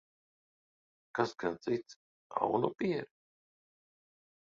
Kas 1.19 1.35
gan 1.43 1.55
cits, 1.63 1.93
aunapiere? 2.41 3.09